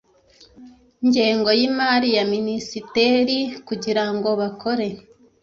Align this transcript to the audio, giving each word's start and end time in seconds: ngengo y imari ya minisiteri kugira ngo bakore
ngengo 1.07 1.49
y 1.59 1.61
imari 1.69 2.09
ya 2.17 2.23
minisiteri 2.33 3.37
kugira 3.67 4.03
ngo 4.13 4.29
bakore 4.39 4.87